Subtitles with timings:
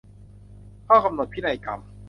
[0.87, 1.79] ข้อกำหนดพินัยกรรม